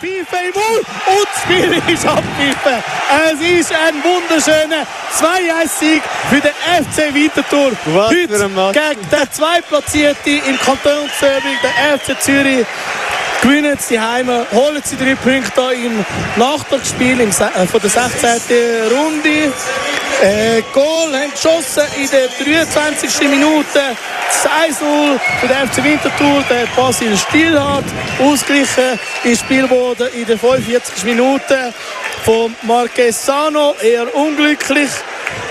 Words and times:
Pfeife 0.00 0.36
im 0.46 0.54
Mund 0.54 0.86
und 1.06 1.28
das 1.30 1.42
Spiel 1.42 1.94
ist 1.94 2.06
abgepfiffen. 2.06 2.82
Es 3.32 3.40
ist 3.60 3.72
ein 3.72 4.02
wunderschöner 4.02 4.86
2-1-Sieg 5.14 6.02
für 6.30 6.40
den 6.40 6.52
FC 6.84 7.14
Winterthur. 7.14 7.72
Was 7.84 8.08
Heute 8.08 8.28
für 8.28 8.44
ein 8.44 8.54
Match. 8.54 8.78
gegen 8.78 9.10
den 9.10 9.30
Zweitplatzierten 9.30 10.40
im 10.48 10.58
Kantonsderby, 10.58 11.54
der 11.62 11.98
FC 11.98 12.18
Zürich. 12.20 12.66
Gewinnen 13.42 13.78
sie 13.80 13.98
Heime, 13.98 14.46
holen 14.52 14.82
sie 14.84 14.96
drei 14.96 15.14
Punkte 15.14 15.74
im 15.74 16.04
Nachtragsspiel 16.36 17.20
im, 17.20 17.30
äh, 17.30 17.66
von 17.66 17.80
der 17.80 17.90
16. 17.90 18.30
Runde. 18.90 19.52
Äh, 20.22 20.62
Goal 20.74 21.14
haben 21.14 21.30
geschossen 21.30 21.84
in 21.96 22.10
der 22.10 22.28
23. 22.28 23.28
Minute. 23.30 23.96
Das 24.28 24.46
1-0 24.46 25.18
für 25.40 25.48
den 25.48 25.68
FC 25.68 25.82
Winterthur. 25.82 26.44
Der 26.50 26.66
Basil 26.76 27.16
Stillhardt 27.16 27.86
ausgleichen 28.20 28.98
ins 29.24 29.40
Spiel 29.40 29.68
wurde 29.70 30.08
in 30.08 30.26
der 30.26 30.38
45. 30.38 31.04
Minute 31.04 31.72
von 32.24 32.54
Marquesano. 32.62 33.74
Eher 33.80 34.14
unglücklich. 34.14 34.90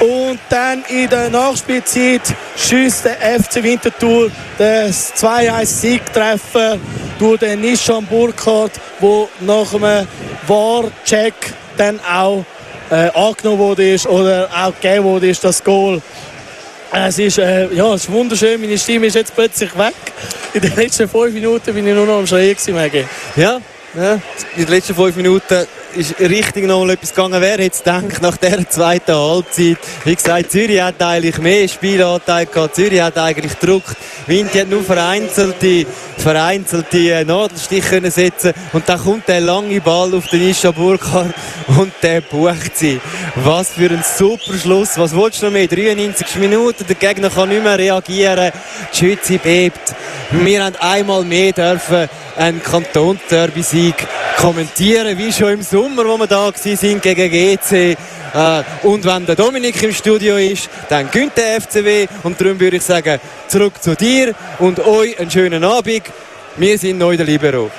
Und 0.00 0.40
dann 0.48 0.84
in 0.88 1.08
der 1.08 1.30
Nachspielzeit 1.30 2.22
schießt 2.56 3.04
der 3.04 3.40
FC 3.40 3.62
Winterthur 3.62 4.30
das 4.58 5.14
2-1-Siegtreffer 5.14 6.78
durch 7.18 7.38
den 7.38 7.60
Nishan 7.60 8.04
Burkhardt, 8.06 8.72
wo 8.98 9.28
nach 9.40 9.72
einem 9.74 10.06
War-Check 10.48 11.34
dann 11.76 12.00
auch 12.00 12.44
äh, 12.90 13.10
angenommen 13.14 13.58
wurde 13.58 13.96
oder 14.08 14.48
auch 14.52 14.74
gegeben 14.80 15.04
wurde 15.04 15.30
ist, 15.30 15.44
das 15.44 15.62
Goal. 15.62 16.02
Es 16.92 17.18
ist, 17.18 17.38
äh, 17.38 17.72
ja, 17.72 17.94
es 17.94 18.02
ist 18.02 18.12
wunderschön, 18.12 18.60
meine 18.60 18.76
Stimme 18.76 19.06
ist 19.06 19.14
jetzt 19.14 19.34
plötzlich 19.34 19.76
weg. 19.78 19.94
In 20.52 20.60
den 20.60 20.76
letzten 20.76 21.08
fünf 21.08 21.32
Minuten 21.32 21.72
bin 21.72 21.86
ich 21.86 21.94
nur 21.94 22.06
noch 22.06 22.18
am 22.18 22.26
Schreien. 22.26 22.56
Ja, 23.36 23.60
ja, 23.94 24.12
in 24.56 24.64
den 24.64 24.68
letzten 24.68 24.94
fünf 24.94 25.16
Minuten 25.16 25.66
ist 25.96 26.18
richtig 26.20 26.66
noch 26.66 26.84
mal 26.84 26.90
etwas 26.90 27.10
gegangen. 27.10 27.40
Wer 27.40 27.52
hätte 27.52 27.72
es 27.72 27.78
gedacht, 27.78 28.22
nach 28.22 28.36
dieser 28.36 28.68
zweiten 28.68 29.14
Halbzeit? 29.14 29.78
Wie 30.04 30.14
gesagt, 30.14 30.50
Zürich 30.50 30.80
hat 30.80 31.02
eigentlich 31.02 31.38
mehr 31.38 31.68
Spielanteil 31.68 32.46
gehabt. 32.46 32.76
Zürich 32.76 33.00
hat 33.00 33.18
eigentlich 33.18 33.58
gedruckt. 33.58 33.96
Winti 34.26 34.58
hat 34.58 34.68
nur 34.68 34.82
vereinzelte, 34.82 35.86
vereinzelte 36.16 36.98
äh, 36.98 37.24
Nadelstich 37.24 37.84
können 37.84 38.10
setzen 38.10 38.52
Und 38.72 38.88
dann 38.88 39.00
kommt 39.00 39.28
der 39.28 39.40
lange 39.40 39.80
Ball 39.80 40.14
auf 40.14 40.28
den 40.28 40.48
Isha 40.48 40.70
Burkhardt 40.70 41.34
und 41.66 41.92
der 42.02 42.20
bucht 42.20 42.76
sie. 42.76 43.00
Was 43.36 43.70
für 43.70 43.90
ein 43.90 44.04
super 44.16 44.56
Schluss. 44.56 44.98
Was 44.98 45.14
willst 45.14 45.42
du 45.42 45.46
noch 45.46 45.52
mehr? 45.52 45.68
93 45.68 46.36
Minuten, 46.36 46.86
der 46.86 46.96
Gegner 46.96 47.30
kann 47.30 47.48
nicht 47.48 47.62
mehr 47.62 47.78
reagieren. 47.78 48.52
Die 48.92 48.96
Schütze 48.96 49.38
bebt. 49.38 49.94
Wir 50.30 50.64
haben 50.64 50.76
einmal 50.76 51.24
mehr 51.24 51.52
dürfen 51.52 52.08
einen 52.36 52.62
Kantonsderby-Sieg 52.62 53.94
kommentieren, 54.36 55.16
wie 55.18 55.32
schon 55.32 55.52
im 55.54 55.62
Sommer, 55.62 56.04
wo 56.04 56.16
wir 56.18 56.26
da 56.26 56.50
sind 56.54 57.02
gegen 57.02 57.30
GC. 57.30 57.96
Äh, 58.34 58.62
und 58.82 59.04
wenn 59.04 59.26
der 59.26 59.36
Dominik 59.36 59.82
im 59.82 59.92
Studio 59.92 60.36
ist, 60.36 60.68
dann 60.88 61.10
gönnt 61.10 61.36
der 61.36 61.60
FCW. 61.60 62.06
Und 62.22 62.40
darum 62.40 62.58
würde 62.58 62.76
ich 62.76 62.82
sagen, 62.82 63.20
zurück 63.48 63.74
zu 63.80 63.94
dir 63.94 64.34
und 64.58 64.80
euch 64.80 65.18
einen 65.18 65.30
schönen 65.30 65.64
Abend. 65.64 66.02
Wir 66.56 66.78
sind 66.78 66.98
neu 66.98 67.16
der 67.16 67.26
Libero. 67.26 67.70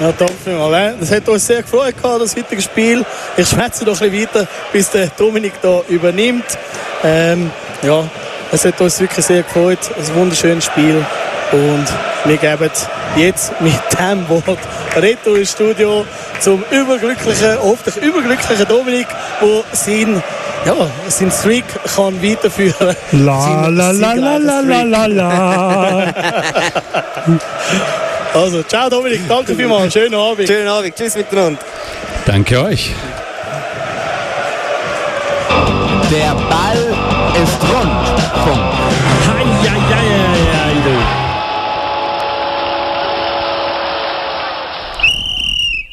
Ja, 0.00 0.12
danke 0.12 0.34
vielmals. 0.42 0.96
Das 0.98 1.10
hat 1.12 1.28
uns 1.28 1.46
sehr 1.46 1.62
gefreut, 1.62 1.94
das 2.02 2.34
heutige 2.34 2.60
Spiel. 2.60 3.04
Ich 3.36 3.48
schwätze 3.48 3.84
noch 3.84 4.00
ein 4.00 4.10
bisschen 4.10 4.28
weiter, 4.28 4.48
bis 4.72 4.90
der 4.90 5.06
Dominik 5.08 5.52
da 5.62 5.82
übernimmt. 5.88 6.46
Ähm, 7.04 7.50
ja, 7.82 8.08
es 8.50 8.64
hat 8.64 8.80
uns 8.80 8.98
wirklich 9.00 9.24
sehr 9.24 9.42
gefreut. 9.42 9.78
Ein 9.96 10.14
wunderschönes 10.16 10.64
Spiel. 10.64 11.04
Und 11.54 11.86
wir 12.24 12.36
geben 12.36 12.70
jetzt 13.16 13.52
mit 13.60 13.78
dem 13.96 14.28
Wort 14.28 14.58
Reto 14.96 15.34
ins 15.34 15.52
Studio 15.52 16.04
zum 16.40 16.64
überglücklichen, 16.72 17.56
hoffentlich 17.62 18.04
überglücklichen 18.04 18.66
Dominik, 18.66 19.06
der 19.40 19.62
sein, 19.70 20.20
ja, 20.66 20.74
sein 21.06 21.30
Streak 21.30 21.64
kann 21.94 22.20
weiterführen 22.20 22.96
La 23.12 23.68
la 23.68 23.92
la 23.92 24.14
la 24.14 24.36
la 24.36 24.60
la 24.60 24.82
la 24.82 25.06
la. 25.06 26.14
Also, 28.34 28.64
ciao 28.64 28.90
Dominik, 28.90 29.28
danke 29.28 29.54
vielmals, 29.54 29.92
schönen 29.92 30.14
Abend. 30.14 30.48
Schönen 30.48 30.66
Abend, 30.66 30.96
tschüss 30.96 31.14
miteinander. 31.14 31.60
Danke 32.26 32.60
euch. 32.60 32.92
Der 36.10 36.34
Ball. 36.50 36.63